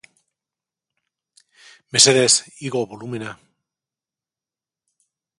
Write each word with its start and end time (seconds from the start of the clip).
Mesedez 1.93 2.33
igo 2.67 2.81
bolumena 2.93 3.29